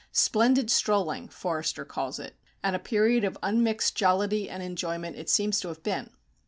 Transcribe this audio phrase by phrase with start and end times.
[0.11, 5.59] "Splendid strolling" Forster calls it; and a period of unmixed jollity and enjoyment it seems
[5.59, 6.09] to have been.